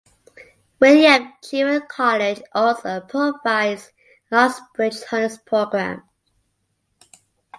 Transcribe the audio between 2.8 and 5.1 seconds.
provides an Oxbridge